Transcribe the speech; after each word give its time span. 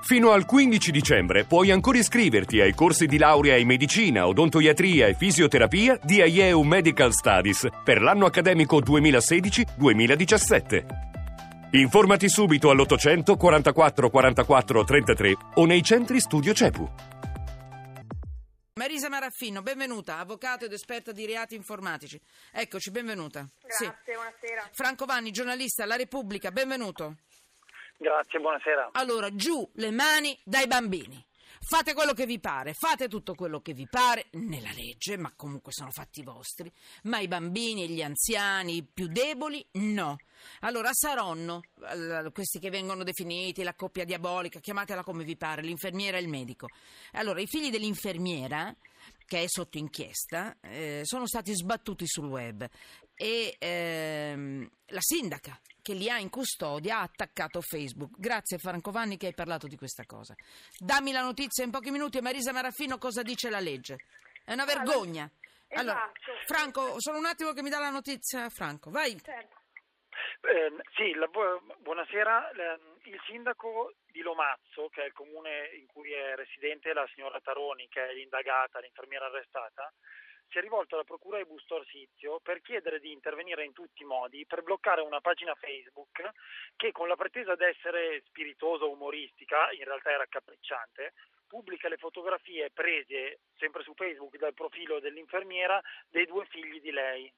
Fino 0.00 0.30
al 0.30 0.46
15 0.46 0.90
dicembre 0.90 1.44
puoi 1.44 1.70
ancora 1.70 1.98
iscriverti 1.98 2.60
ai 2.60 2.72
corsi 2.72 3.06
di 3.06 3.18
laurea 3.18 3.56
in 3.56 3.66
medicina, 3.66 4.26
odontoiatria 4.26 5.06
e 5.06 5.14
fisioterapia 5.14 6.00
di 6.02 6.22
IEU 6.22 6.62
Medical 6.62 7.12
Studies 7.12 7.68
per 7.84 8.00
l'anno 8.00 8.24
accademico 8.26 8.80
2016-2017. 8.80 10.84
Informati 11.72 12.30
subito 12.30 12.70
all'800 12.70 13.36
44 13.36 14.08
44 14.08 14.84
33 14.84 15.36
o 15.56 15.66
nei 15.66 15.82
centri 15.82 16.20
studio 16.20 16.54
CEPU. 16.54 16.88
Marisa 18.78 19.10
Maraffino, 19.10 19.60
benvenuta, 19.60 20.16
avvocato 20.18 20.64
ed 20.64 20.72
esperta 20.72 21.12
di 21.12 21.26
reati 21.26 21.54
informatici. 21.56 22.18
Eccoci, 22.52 22.92
benvenuta. 22.92 23.44
Grazie, 23.60 23.96
buonasera. 24.04 24.70
Franco 24.72 25.04
Vanni, 25.04 25.32
giornalista, 25.32 25.84
La 25.84 25.96
Repubblica, 25.96 26.52
benvenuto. 26.52 27.16
Grazie, 28.00 28.38
buonasera. 28.38 28.90
Allora, 28.92 29.34
giù 29.34 29.68
le 29.74 29.90
mani 29.90 30.38
dai 30.44 30.68
bambini. 30.68 31.20
Fate 31.60 31.94
quello 31.94 32.12
che 32.12 32.26
vi 32.26 32.38
pare, 32.38 32.72
fate 32.72 33.08
tutto 33.08 33.34
quello 33.34 33.60
che 33.60 33.72
vi 33.72 33.88
pare 33.90 34.26
nella 34.34 34.70
legge, 34.70 35.16
ma 35.16 35.32
comunque 35.34 35.72
sono 35.72 35.90
fatti 35.90 36.22
vostri. 36.22 36.72
Ma 37.02 37.18
i 37.18 37.26
bambini 37.26 37.88
gli 37.88 38.00
anziani, 38.00 38.76
i 38.76 38.84
più 38.84 39.08
deboli, 39.08 39.66
no. 39.72 40.16
Allora, 40.60 40.90
Saronno, 40.92 41.62
eh, 41.90 42.30
questi 42.32 42.60
che 42.60 42.70
vengono 42.70 43.02
definiti 43.02 43.64
la 43.64 43.74
coppia 43.74 44.04
diabolica, 44.04 44.60
chiamatela 44.60 45.02
come 45.02 45.24
vi 45.24 45.36
pare, 45.36 45.60
l'infermiera 45.62 46.18
e 46.18 46.20
il 46.20 46.28
medico. 46.28 46.68
Allora, 47.14 47.40
i 47.40 47.48
figli 47.48 47.70
dell'infermiera 47.70 48.72
che 49.28 49.42
è 49.42 49.44
sotto 49.46 49.76
inchiesta, 49.76 50.56
eh, 50.62 51.00
sono 51.04 51.26
stati 51.26 51.54
sbattuti 51.54 52.06
sul 52.06 52.24
web 52.28 52.66
e 53.14 53.56
ehm, 53.58 54.66
la 54.86 55.00
sindaca 55.02 55.60
che 55.82 55.92
li 55.92 56.08
ha 56.08 56.18
in 56.18 56.30
custodia 56.30 56.98
ha 56.98 57.02
attaccato 57.02 57.60
Facebook. 57.60 58.14
Grazie 58.16 58.56
Franco 58.56 58.90
Vanni 58.90 59.18
che 59.18 59.26
hai 59.26 59.34
parlato 59.34 59.66
di 59.66 59.76
questa 59.76 60.04
cosa. 60.06 60.34
Dammi 60.78 61.12
la 61.12 61.20
notizia 61.20 61.62
in 61.62 61.70
pochi 61.70 61.90
minuti 61.90 62.16
e 62.16 62.22
Marisa 62.22 62.52
Maraffino 62.52 62.96
cosa 62.96 63.22
dice 63.22 63.50
la 63.50 63.60
legge. 63.60 63.98
È 64.44 64.54
una 64.54 64.64
vergogna. 64.64 65.30
Allora, 65.74 66.10
Esatto. 66.10 66.44
Franco, 66.46 66.94
solo 66.98 67.18
un 67.18 67.26
attimo 67.26 67.52
che 67.52 67.60
mi 67.62 67.68
dà 67.68 67.78
la 67.78 67.90
notizia, 67.90 68.48
Franco, 68.48 68.88
vai. 68.90 69.20
Certo. 69.20 69.56
Eh, 70.40 70.72
sì, 70.96 71.12
la- 71.12 71.26
bu- 71.26 71.60
buonasera. 71.80 72.50
Il 73.08 73.18
sindaco 73.24 73.94
di 74.12 74.20
Lomazzo, 74.20 74.90
che 74.90 75.02
è 75.02 75.06
il 75.06 75.14
comune 75.14 75.70
in 75.76 75.86
cui 75.86 76.12
è 76.12 76.36
residente 76.36 76.92
la 76.92 77.08
signora 77.14 77.40
Taroni, 77.40 77.88
che 77.88 78.06
è 78.06 78.12
l'indagata, 78.12 78.80
l'infermiera 78.80 79.24
arrestata, 79.24 79.90
si 80.50 80.58
è 80.58 80.60
rivolto 80.60 80.94
alla 80.94 81.04
procura 81.04 81.38
di 81.38 81.46
Busto 81.46 81.76
Arsizio 81.76 82.38
per 82.40 82.60
chiedere 82.60 83.00
di 83.00 83.10
intervenire 83.10 83.64
in 83.64 83.72
tutti 83.72 84.02
i 84.02 84.04
modi 84.04 84.44
per 84.44 84.62
bloccare 84.62 85.00
una 85.00 85.22
pagina 85.22 85.54
Facebook 85.54 86.20
che 86.76 86.92
con 86.92 87.08
la 87.08 87.16
pretesa 87.16 87.54
di 87.54 87.64
essere 87.64 88.20
spiritosa 88.26 88.84
o 88.84 88.90
umoristica, 88.90 89.70
in 89.72 89.84
realtà 89.84 90.10
era 90.10 90.26
capricciante, 90.26 91.14
pubblica 91.46 91.88
le 91.88 91.96
fotografie 91.96 92.70
prese 92.70 93.40
sempre 93.56 93.82
su 93.84 93.94
Facebook 93.94 94.36
dal 94.36 94.52
profilo 94.52 95.00
dell'infermiera 95.00 95.80
dei 96.10 96.26
due 96.26 96.44
figli 96.44 96.78
di 96.82 96.90
lei. 96.90 97.32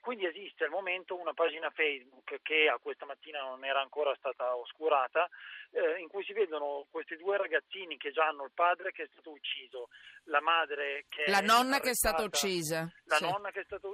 Quindi 0.00 0.26
esiste 0.26 0.64
al 0.64 0.70
momento 0.70 1.16
una 1.18 1.34
pagina 1.34 1.70
Facebook 1.70 2.40
che 2.42 2.68
a 2.68 2.78
questa 2.78 3.04
mattina 3.04 3.40
non 3.42 3.64
era 3.64 3.80
ancora 3.80 4.14
stata 4.16 4.56
oscurata, 4.56 5.28
eh, 5.72 6.00
in 6.00 6.08
cui 6.08 6.24
si 6.24 6.32
vedono 6.32 6.86
questi 6.90 7.16
due 7.16 7.36
ragazzini 7.36 7.96
che 7.98 8.10
già 8.10 8.26
hanno 8.26 8.44
il 8.44 8.52
padre 8.54 8.90
che 8.92 9.02
è 9.02 9.08
stato 9.12 9.30
ucciso, 9.30 9.88
la 10.24 10.40
madre 10.40 11.04
che 11.08 11.24
La 11.26 11.40
è 11.40 11.42
nonna 11.42 11.78
che 11.80 11.90
è 11.90 11.94
stata 11.94 12.22
uccisa. 12.22 12.90
La 13.04 13.16
Sì. 13.16 13.24
nonna 13.24 13.50
che 13.50 13.60
è 13.60 13.64
stato 13.64 13.88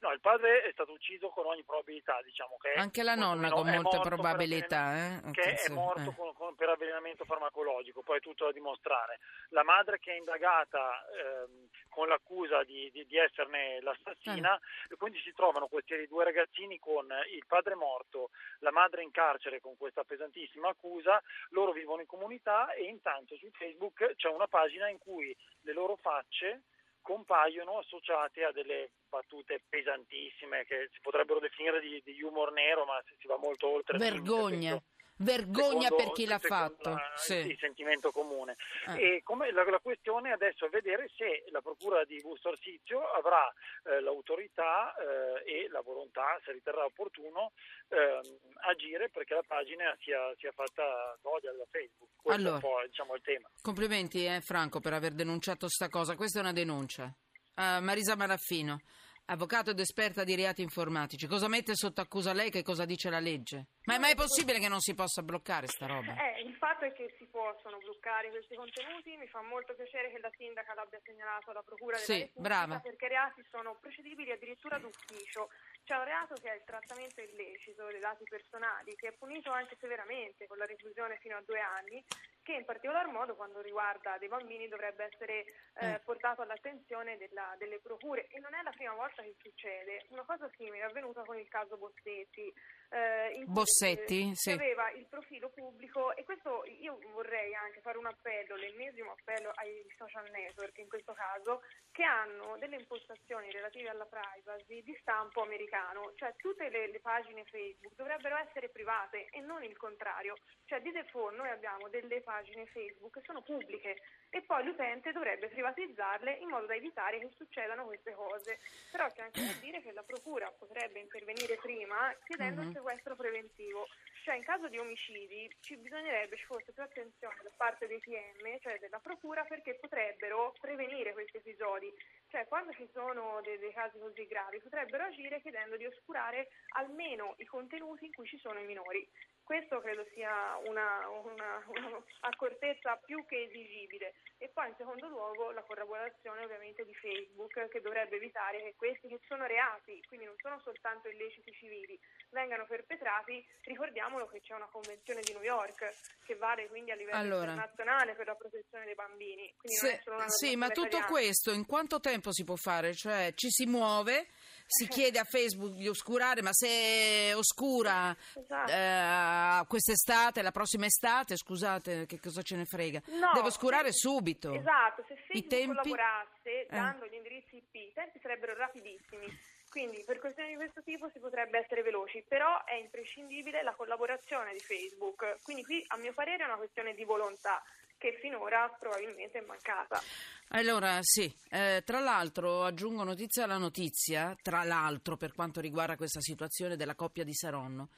no, 0.00 0.10
il 0.12 0.20
padre 0.20 0.62
è 0.64 0.72
stato 0.72 0.92
ucciso 0.92 1.28
con 1.28 1.46
ogni 1.46 1.62
probabilità, 1.62 2.20
diciamo 2.22 2.56
che 2.58 2.72
Anche 2.74 3.02
la 3.02 3.14
nonna 3.14 3.50
con 3.50 3.66
molte 3.68 4.00
probabilità. 4.00 4.94
Eh? 4.96 5.30
che 5.32 5.54
è 5.54 5.68
morto 5.70 6.10
eh. 6.10 6.14
con- 6.14 6.34
con- 6.34 6.54
per 6.56 6.68
avvelenamento 6.68 7.24
farmacologico, 7.24 8.02
poi 8.02 8.18
è 8.18 8.20
tutto 8.20 8.44
da 8.46 8.52
dimostrare. 8.52 9.20
La 9.50 9.62
madre 9.62 9.98
che 9.98 10.12
è 10.12 10.16
indagata 10.16 11.06
ehm, 11.08 11.68
con 11.88 12.08
l'accusa 12.08 12.64
di, 12.64 12.90
di- 12.92 13.06
di 13.06 13.16
esserne 13.16 13.80
l'assassina, 13.82 14.58
e 14.90 14.96
quindi 14.96 15.20
si 15.22 15.32
trovano 15.32 15.66
questi 15.68 16.06
due 16.06 16.24
ragazzini 16.24 16.78
con 16.78 17.06
il 17.32 17.44
padre 17.46 17.74
morto, 17.74 18.30
la 18.58 18.70
madre 18.70 19.02
in 19.02 19.10
carcere 19.10 19.60
con 19.60 19.76
questa 19.76 20.04
pesantissima 20.04 20.68
accusa, 20.68 21.22
loro 21.50 21.72
vivono 21.72 22.00
in 22.00 22.06
comunità 22.06 22.72
e 22.72 22.84
intanto 22.84 23.36
su 23.36 23.48
Facebook 23.52 24.14
c'è 24.16 24.28
una 24.28 24.46
pagina 24.46 24.88
in 24.88 24.98
cui 24.98 25.34
le 25.62 25.72
loro 25.72 25.96
facce 25.96 26.62
compaiono 27.02 27.78
associate 27.78 28.44
a 28.44 28.52
delle 28.52 28.90
battute 29.08 29.60
pesantissime 29.68 30.64
che 30.64 30.88
si 30.92 31.00
potrebbero 31.00 31.40
definire 31.40 31.80
di, 31.80 32.00
di 32.04 32.22
humor 32.22 32.52
nero, 32.52 32.84
ma 32.84 33.02
si 33.18 33.26
va 33.26 33.36
molto 33.36 33.68
oltre. 33.68 33.98
Vergogna. 33.98 34.80
Vergogna 35.22 35.82
secondo- 35.82 35.96
per 35.96 36.12
chi 36.12 36.26
l'ha 36.26 36.38
fatto. 36.38 36.90
la- 36.90 37.12
Sì. 37.16 37.34
Il 37.34 37.56
sentimento 37.58 38.10
comune. 38.10 38.56
Ah. 38.86 38.98
E 38.98 39.22
come 39.22 39.50
la, 39.52 39.64
la 39.64 39.78
questione 39.78 40.32
adesso 40.32 40.66
è 40.66 40.68
vedere 40.68 41.08
se 41.16 41.44
la 41.50 41.60
Procura 41.60 42.04
di 42.04 42.20
Busto 42.20 42.48
Arsizio 42.50 43.00
avrà 43.12 43.50
eh, 43.84 44.00
l'autorità 44.00 44.94
eh, 44.96 45.42
e 45.64 45.68
la 45.68 45.80
volontà, 45.80 46.38
se 46.44 46.52
riterrà 46.52 46.84
opportuno, 46.84 47.52
ehm, 47.88 48.38
agire 48.68 49.08
perché 49.10 49.34
la 49.34 49.44
pagina 49.46 49.96
sia, 50.00 50.18
sia 50.38 50.52
fatta 50.52 51.16
togliere 51.22 51.56
da 51.56 51.64
Facebook. 51.70 52.10
Questo 52.22 52.40
Allora. 52.40 52.60
è 52.60 52.64
un 52.64 52.70
po' 52.74 52.86
diciamo, 52.86 53.14
il 53.14 53.22
tema. 53.22 53.48
Complimenti 53.60 54.24
eh, 54.26 54.40
Franco 54.40 54.80
per 54.80 54.92
aver 54.92 55.12
denunciato 55.12 55.68
sta 55.68 55.88
cosa. 55.88 56.14
Questa 56.16 56.38
è 56.38 56.42
una 56.42 56.52
denuncia. 56.52 57.12
Ah, 57.54 57.80
Marisa 57.80 58.16
Maraffino, 58.16 58.80
avvocato 59.26 59.70
ed 59.70 59.78
esperta 59.80 60.24
di 60.24 60.34
reati 60.34 60.62
informatici. 60.62 61.26
Cosa 61.26 61.48
mette 61.48 61.74
sotto 61.74 62.00
accusa 62.00 62.32
lei? 62.32 62.50
Che 62.50 62.62
cosa 62.62 62.84
dice 62.84 63.08
la 63.10 63.20
legge? 63.20 63.66
Ma 63.84 63.94
è 63.96 63.98
mai 63.98 64.14
possibile 64.14 64.58
che 64.58 64.68
non 64.68 64.80
si 64.80 64.94
possa 64.94 65.22
bloccare 65.22 65.66
sta 65.66 65.86
roba? 65.86 66.14
Eh, 66.14 66.42
il 66.42 66.54
fatto 66.56 66.84
è 66.84 66.92
che 66.92 67.14
si 67.18 67.26
possono 67.26 67.78
bloccare 67.78 68.30
questi 68.30 68.54
contenuti, 68.54 69.16
mi 69.16 69.26
fa 69.28 69.42
molto 69.42 69.74
piacere 69.74 70.10
che 70.10 70.18
la 70.18 70.30
sindaca 70.36 70.74
l'abbia 70.74 71.00
segnalato 71.04 71.50
alla 71.50 71.62
Procura 71.62 71.96
della 71.96 72.04
Sì, 72.06 72.18
Repubblica 72.20 72.48
brava. 72.66 72.80
perché 72.80 73.04
i 73.04 73.08
reati 73.08 73.44
sono 73.50 73.76
procedibili 73.80 74.30
addirittura 74.30 74.78
d'ufficio. 74.78 75.48
C'è 75.84 75.96
un 75.96 76.04
reato 76.04 76.34
che 76.40 76.52
è 76.52 76.54
il 76.56 76.62
trattamento 76.64 77.20
illecito 77.20 77.86
dei 77.86 78.00
dati 78.00 78.24
personali, 78.24 78.94
che 78.94 79.08
è 79.08 79.12
punito 79.12 79.50
anche 79.50 79.76
severamente 79.80 80.46
con 80.46 80.58
la 80.58 80.66
reclusione 80.66 81.18
fino 81.18 81.36
a 81.36 81.42
due 81.44 81.60
anni, 81.60 82.04
che 82.42 82.52
in 82.54 82.64
particolar 82.64 83.06
modo 83.06 83.34
quando 83.34 83.60
riguarda 83.60 84.18
dei 84.18 84.28
bambini 84.28 84.68
dovrebbe 84.68 85.04
essere 85.12 85.44
eh, 85.74 85.86
Mm. 85.92 86.04
portato 86.04 86.42
all'attenzione 86.42 87.16
della- 87.16 87.54
delle 87.58 87.78
procure 87.80 88.26
e 88.28 88.38
non 88.40 88.52
è 88.54 88.62
la 88.62 88.70
prima 88.72 88.92
volta 88.94 89.22
che 89.22 89.34
succede. 89.40 90.04
Una 90.10 90.24
cosa 90.24 90.50
simile 90.56 90.78
è 90.78 90.82
avvenuta 90.82 91.22
con 91.24 91.38
il 91.38 91.48
caso 91.48 91.76
Bossetti. 91.76 92.52
eh, 92.94 93.42
Bossetti? 93.46 94.30
eh, 94.32 94.34
Sì. 94.34 94.50
aveva 94.50 94.90
il 94.90 95.06
profilo 95.06 95.48
pubblico 95.48 96.14
e 96.14 96.24
questo 96.24 96.64
io 96.66 96.98
vorrei 97.12 97.54
anche 97.54 97.80
fare 97.80 97.96
un 97.96 98.04
appello, 98.06 98.54
l'ennesimo 98.56 99.12
appello 99.12 99.50
ai 99.54 99.86
social 99.96 100.28
network 100.30 100.76
in 100.78 100.88
questo 100.88 101.14
caso, 101.14 101.62
che 101.90 102.02
hanno 102.04 102.58
delle 102.58 102.76
impostazioni 102.76 103.50
relative 103.50 103.88
alla 103.88 104.04
privacy 104.04 104.82
di 104.82 104.94
stampo 105.00 105.40
americano, 105.42 106.12
cioè 106.16 106.34
tutte 106.36 106.68
le, 106.68 106.88
le 106.88 107.00
pagine 107.00 107.44
Facebook 107.44 107.94
dovrebbero 107.94 108.36
essere 108.36 108.68
private 108.68 109.26
e 109.30 109.40
non 109.40 109.62
il 109.64 109.76
contrario, 109.78 110.36
cioè 110.66 110.80
di 110.82 110.90
default 110.92 111.34
noi 111.36 111.48
abbiamo 111.48 111.88
delle 111.88 112.20
pagine 112.20 112.30
Facebook 112.40 113.12
che 113.12 113.22
sono 113.26 113.42
pubbliche 113.42 113.96
e 114.30 114.40
poi 114.42 114.64
l'utente 114.64 115.12
dovrebbe 115.12 115.48
privatizzarle 115.48 116.38
in 116.40 116.48
modo 116.48 116.66
da 116.66 116.74
evitare 116.74 117.18
che 117.18 117.30
succedano 117.36 117.84
queste 117.84 118.12
cose. 118.14 118.58
Però 118.90 119.06
c'è 119.12 119.22
anche 119.22 119.44
da 119.44 119.52
dire 119.60 119.82
che 119.82 119.92
la 119.92 120.02
procura 120.02 120.50
potrebbe 120.58 121.00
intervenire 121.00 121.56
prima 121.56 122.14
chiedendo 122.24 122.62
Mhm. 122.62 122.68
il 122.68 122.74
sequestro 122.74 123.14
preventivo. 123.16 123.86
Cioè 124.24 124.36
in 124.36 124.44
caso 124.44 124.68
di 124.68 124.78
omicidi 124.78 125.50
ci 125.60 125.76
bisognerebbe 125.76 126.36
ci 126.36 126.44
fosse 126.44 126.72
più 126.72 126.82
attenzione 126.82 127.36
da 127.42 127.50
parte 127.56 127.86
dei 127.88 127.98
PM, 127.98 128.58
cioè 128.60 128.78
della 128.78 129.00
procura, 129.00 129.44
perché 129.44 129.74
potrebbero 129.74 130.54
prevenire 130.60 131.12
questi 131.12 131.38
episodi. 131.38 131.92
Cioè 132.28 132.46
quando 132.46 132.72
ci 132.72 132.88
sono 132.92 133.40
dei, 133.42 133.58
dei 133.58 133.72
casi 133.72 133.98
così 133.98 134.26
gravi 134.26 134.60
potrebbero 134.60 135.04
agire 135.04 135.40
chiedendo 135.42 135.76
di 135.76 135.86
oscurare 135.86 136.48
almeno 136.76 137.34
i 137.38 137.44
contenuti 137.44 138.06
in 138.06 138.12
cui 138.14 138.26
ci 138.26 138.38
sono 138.38 138.58
i 138.60 138.64
minori. 138.64 139.06
Questo 139.52 139.80
credo 139.80 140.02
sia 140.14 140.56
una, 140.64 141.06
una- 141.10 141.60
una 141.68 142.02
accortezza 142.20 142.96
più 143.04 143.22
che 143.26 143.42
esigibile. 143.42 144.14
E 144.38 144.48
poi 144.48 144.68
in 144.68 144.74
secondo 144.78 145.08
luogo 145.08 145.50
la 145.50 145.60
collaborazione 145.60 146.42
ovviamente 146.44 146.86
di 146.86 146.94
Facebook 146.94 147.68
che 147.68 147.82
dovrebbe 147.82 148.16
evitare 148.16 148.62
che 148.62 148.74
questi 148.76 149.08
che 149.08 149.20
sono 149.28 149.44
reati, 149.44 150.02
quindi 150.08 150.24
non 150.24 150.36
sono 150.40 150.58
soltanto 150.64 151.08
illeciti 151.08 151.52
civili, 151.52 152.00
vengano 152.30 152.64
perpetrati. 152.66 153.44
Ricordiamolo 153.64 154.26
che 154.28 154.40
c'è 154.40 154.54
una 154.54 154.68
convenzione 154.72 155.20
di 155.20 155.34
New 155.34 155.42
York 155.42 155.86
che 156.24 156.34
vale 156.36 156.68
quindi 156.68 156.90
a 156.92 156.94
livello 156.96 157.18
Allora. 157.18 157.50
internazionale 157.50 158.14
per 158.14 158.26
la 158.28 158.34
protezione 158.34 158.86
dei 158.86 158.94
bambini. 158.94 159.52
Se- 159.64 160.00
sì, 160.28 160.56
ma 160.56 160.68
tutto 160.68 160.96
italiana. 160.96 161.06
questo 161.12 161.52
in 161.52 161.66
quanto 161.66 162.00
tempo 162.00 162.32
si 162.32 162.42
può 162.44 162.56
fare? 162.56 162.94
Cioè 162.94 163.32
ci 163.34 163.50
si 163.50 163.66
muove, 163.66 164.28
si 164.66 164.88
chiede 164.88 165.18
a 165.18 165.24
Facebook 165.24 165.74
di 165.74 165.88
oscurare, 165.88 166.42
ma 166.42 166.52
se 166.52 167.32
oscura 167.34 168.16
Esatto. 168.34 168.70
eh, 168.72 169.66
quest'estate, 169.66 170.42
la 170.42 170.50
prossima 170.52 170.86
estate, 170.86 171.36
scusate, 171.36 172.06
che 172.06 172.18
cosa 172.20 172.42
ce 172.42 172.56
ne 172.56 172.64
frega? 172.64 173.00
No, 173.06 173.30
Deve 173.34 173.48
oscurare 173.48 173.92
se- 173.92 173.98
subito. 173.98 174.52
Esatto, 174.52 175.04
se 175.06 175.14
I 175.14 175.16
Facebook 175.16 175.48
tempi? 175.48 175.66
collaborasse 175.90 176.60
Eh. 176.60 176.66
dando 176.68 177.06
gli 177.06 177.14
indirizzi 177.14 177.56
IP, 177.56 177.74
i 177.74 177.92
tempi 177.94 178.18
sarebbero 178.20 178.54
rapidissimi. 178.56 179.26
Quindi 179.68 180.02
per 180.04 180.18
questioni 180.20 180.50
di 180.50 180.56
questo 180.56 180.82
tipo 180.82 181.08
si 181.14 181.18
potrebbe 181.18 181.58
essere 181.58 181.80
veloci, 181.82 182.22
però 182.28 182.62
è 182.64 182.74
imprescindibile 182.74 183.62
la 183.62 183.72
collaborazione 183.72 184.52
di 184.52 184.60
Facebook. 184.60 185.38
Quindi 185.42 185.64
qui 185.64 185.82
a 185.88 185.96
mio 185.96 186.12
parere 186.12 186.42
è 186.42 186.46
una 186.46 186.56
questione 186.56 186.92
di 186.94 187.04
volontà 187.04 187.62
che 188.02 188.18
finora 188.20 188.68
probabilmente 188.80 189.38
è 189.38 189.44
mancata. 189.46 190.02
Allora, 190.48 190.98
sì, 191.02 191.32
eh, 191.50 191.82
tra 191.86 192.00
l'altro 192.00 192.64
aggiungo 192.64 193.04
notizia 193.04 193.44
alla 193.44 193.58
notizia, 193.58 194.36
tra 194.42 194.64
l'altro 194.64 195.16
per 195.16 195.32
quanto 195.32 195.60
riguarda 195.60 195.94
questa 195.94 196.20
situazione 196.20 196.74
della 196.74 196.96
coppia 196.96 197.22
di 197.22 197.32
Saronno. 197.32 197.90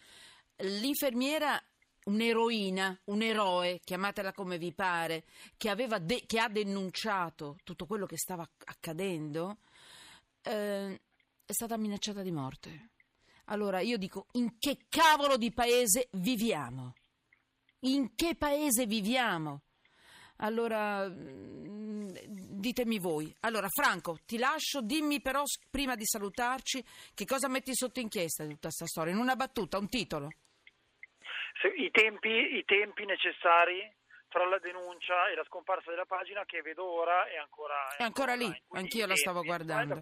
L'infermiera 0.56 1.59
un'eroina, 2.05 3.01
un 3.05 3.23
eroe, 3.23 3.81
chiamatela 3.83 4.35
come 4.35 4.59
vi 4.59 4.75
pare, 4.75 5.25
che, 5.56 5.75
de- 6.03 6.25
che, 6.27 6.39
ha 6.39 6.51
denunciato 6.51 7.56
tutto 7.65 7.87
quello 7.87 8.05
che 8.05 8.19
stava 8.19 8.47
accadendo, 8.67 9.56
eh, 10.43 11.01
è 11.47 11.53
stata 11.53 11.79
minacciata 11.79 12.21
di 12.21 12.31
morte. 12.31 12.91
Allora 13.47 13.81
io 13.81 13.97
dico, 13.97 14.27
in 14.33 14.59
che 14.59 14.85
cavolo 14.91 15.39
di 15.39 15.51
paese 15.51 16.09
viviamo? 16.12 16.93
In 17.81 18.15
che 18.15 18.35
paese 18.35 18.85
viviamo? 18.85 19.62
Allora, 20.38 21.08
mm, 21.08 22.08
ditemi 22.58 22.98
voi. 22.98 23.34
Allora, 23.40 23.69
Franco, 23.69 24.19
ti 24.26 24.38
lascio, 24.38 24.81
dimmi 24.81 25.20
però 25.20 25.42
prima 25.70 25.94
di 25.94 26.04
salutarci 26.04 26.84
che 27.14 27.25
cosa 27.25 27.48
metti 27.48 27.75
sotto 27.75 28.00
inchiesta 28.00 28.42
di 28.42 28.50
tutta 28.50 28.69
questa 28.69 28.86
storia, 28.86 29.12
in 29.12 29.19
una 29.19 29.36
battuta, 29.36 29.78
un 29.78 29.88
titolo. 29.88 30.28
I 31.76 31.90
tempi, 31.90 32.28
I 32.28 32.64
tempi 32.64 33.04
necessari 33.06 33.90
tra 34.28 34.46
la 34.46 34.58
denuncia 34.58 35.28
e 35.31 35.36
la 35.36 35.44
scomparsa 35.44 35.90
della 35.90 36.04
pagina 36.04 36.44
che 36.44 36.60
vedo 36.60 36.84
ora 36.84 37.26
è 37.26 37.36
ancora, 37.36 37.96
è 37.96 38.02
ancora, 38.02 38.32
ancora 38.32 38.34
lì, 38.34 38.62
anch'io 38.70 39.06
la 39.06 39.14
stavo 39.14 39.42
guardando 39.42 40.00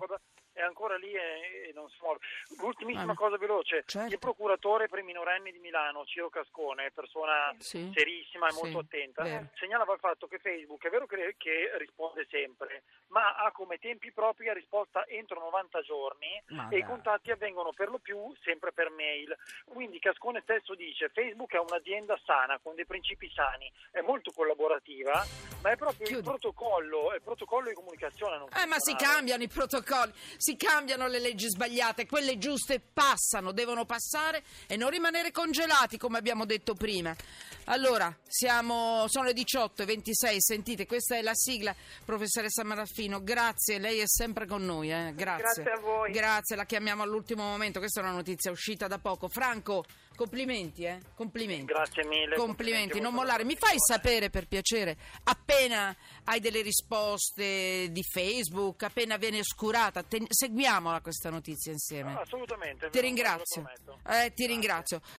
è 0.53 0.63
ancora 0.63 0.97
lì 0.97 1.13
e, 1.13 1.69
e 1.69 1.73
non 1.75 1.89
si 1.89 1.97
muove. 2.01 2.19
L'ultimissima 2.59 3.13
ah, 3.13 3.17
cosa 3.17 3.37
veloce, 3.37 3.85
certo. 3.87 4.13
il 4.13 4.19
procuratore 4.19 4.89
per 4.89 5.01
i 5.01 5.03
minorenni 5.03 5.51
di 5.51 5.59
Milano, 5.59 6.05
Ciro 6.05 6.29
Cascone, 6.29 6.91
persona 6.93 7.55
sì. 7.59 7.91
serissima 7.95 8.49
e 8.49 8.53
molto 8.53 8.81
sì, 8.81 8.85
attenta, 8.85 9.23
vero. 9.23 9.49
segnalava 9.55 9.95
il 9.95 10.01
fatto 10.01 10.27
che 10.27 10.39
Facebook 10.39 10.85
è 10.85 10.91
vero 10.91 11.07
che, 11.07 11.35
che, 11.39 11.71
risponde 11.79 12.27
sempre, 12.31 12.85
ma 13.09 13.37
ha 13.37 13.51
come 13.53 13.79
tempi 13.79 14.13
propri 14.13 14.47
la 14.47 14.53
risposta 14.53 15.07
entro 15.07 15.41
90 15.41 15.81
giorni 15.83 16.43
ma 16.49 16.67
e 16.67 16.71
dai. 16.71 16.79
i 16.81 16.85
contatti 16.85 17.31
avvengono 17.31 17.73
per 17.73 17.89
lo 17.89 17.99
più 17.99 18.35
sempre 18.43 18.73
per 18.73 18.91
mail. 18.91 19.37
Quindi 19.65 19.99
Cascone 19.99 20.41
stesso 20.43 20.75
dice 20.75 21.09
Facebook 21.09 21.53
è 21.53 21.59
un'azienda 21.59 22.19
sana, 22.25 22.59
con 22.63 22.75
dei 22.75 22.87
principi 22.87 23.31
sani, 23.31 23.71
è 23.91 24.01
molto 24.01 24.33
collaborativa, 24.33 25.25
ma 25.63 25.71
è 25.71 25.77
proprio 25.77 26.17
il 26.17 26.23
protocollo, 26.23 27.15
il 27.15 27.23
protocollo, 27.23 27.69
di 27.69 27.75
comunicazione. 27.75 28.45
Eh, 28.63 28.67
ma 28.67 28.79
si 28.79 28.95
cambiano 28.95 29.43
i 29.43 29.49
protocolli 29.49 30.13
si 30.43 30.56
cambiano 30.56 31.06
le 31.06 31.21
leggi 31.21 31.49
sbagliate, 31.49 32.05
quelle 32.05 32.37
giuste 32.37 32.81
passano, 32.81 33.53
devono 33.53 33.85
passare 33.85 34.43
e 34.67 34.77
non 34.77 34.91
rimanere 34.91 35.31
congelati 35.31 35.97
come 35.99 36.19
abbiamo 36.19 36.44
detto 36.44 36.75
prima. 36.75 37.15
Allora, 37.67 38.12
siamo, 38.27 39.06
sono 39.06 39.27
le 39.27 39.35
18 39.35 39.83
e 39.83 39.85
26, 39.85 40.41
sentite, 40.41 40.85
questa 40.85 41.15
è 41.15 41.23
la 41.23 41.35
sigla, 41.35 41.73
professoressa 42.05 42.65
Maraffino, 42.65 43.23
grazie, 43.23 43.79
lei 43.79 44.00
è 44.00 44.06
sempre 44.09 44.47
con 44.47 44.65
noi, 44.65 44.91
eh? 44.91 45.12
grazie. 45.15 45.62
Grazie 45.62 45.73
a 45.73 45.79
voi. 45.79 46.11
Grazie, 46.11 46.56
la 46.56 46.65
chiamiamo 46.65 47.05
all'ultimo 47.05 47.44
momento, 47.44 47.79
questa 47.79 48.00
è 48.00 48.03
una 48.03 48.12
notizia 48.12 48.50
uscita 48.50 48.89
da 48.89 48.99
poco. 48.99 49.29
Franco, 49.29 49.85
complimenti, 50.17 50.85
eh? 50.85 50.99
complimenti. 51.14 51.64
Grazie 51.64 52.05
mille. 52.06 52.35
Complimenti, 52.35 52.41
complimenti 52.62 53.00
non 53.00 53.12
mollare. 53.12 53.44
Mi 53.44 53.56
fai 53.56 53.76
sapere 53.76 54.31
per 54.31 54.47
piacere, 54.47 54.97
appena 55.25 55.94
hai 56.25 56.41
delle 56.41 56.62
risposte 56.62 57.88
di 57.91 58.03
Facebook, 58.03 58.82
appena 58.85 59.17
viene 59.19 59.41
oscurata, 59.41 60.03
te... 60.03 60.25
seguiamola 60.29 61.00
questa 61.00 61.29
notizia 61.29 61.73
insieme. 61.73 62.14
assolutamente. 62.14 62.88
Ti 62.88 63.00
ringrazio. 63.00 63.64
Eh, 64.09 64.32
ti 64.35 64.47
ringrazio. 64.47 65.03